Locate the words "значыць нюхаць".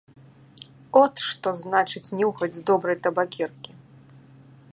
1.63-2.53